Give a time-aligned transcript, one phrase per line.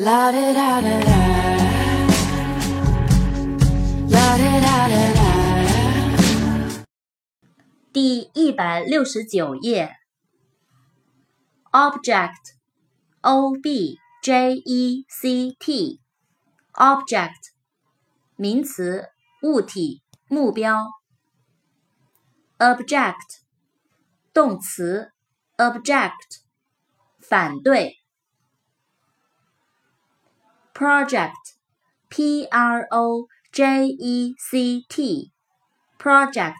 [0.00, 1.16] La da da da da.
[4.08, 6.84] La da da da da.
[7.92, 9.96] 第一百六十九页。
[11.72, 15.98] object，o b j e c t，object，
[18.36, 19.08] 名词，
[19.42, 20.86] 物体，目标。
[22.58, 23.40] object，
[24.32, 25.10] 动词，
[25.56, 26.12] object，
[27.18, 27.96] 反对。
[30.77, 36.55] project，p r o j e c t，project，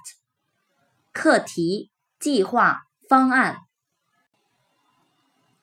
[1.12, 3.58] 课题、计划、方案。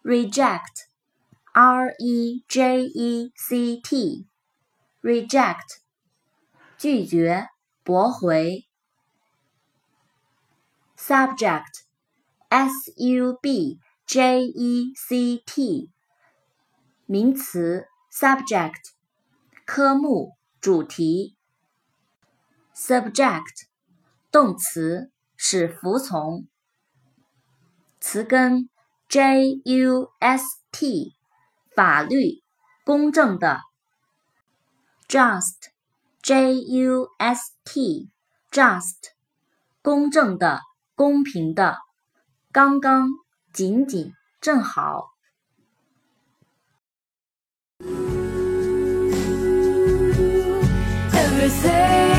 [0.03, 5.81] reject，r e j e c t，reject，
[6.79, 7.49] 拒绝、
[7.85, 8.65] 驳回。
[10.97, 15.91] subject，s u b j e c t，
[17.07, 17.87] 名词。
[18.18, 18.94] subject，
[19.66, 21.36] 科目、主题。
[22.74, 23.66] subject，
[24.32, 26.48] 动词，使服从。
[28.00, 28.70] 词根
[29.10, 30.00] just，
[31.76, 32.42] 法律，
[32.86, 33.60] 公正的。
[35.10, 35.60] just，just，
[39.82, 40.62] 公正的，
[40.96, 41.80] 公平的。
[42.54, 43.10] 刚刚，
[43.52, 45.15] 仅仅，正好。
[51.50, 52.15] say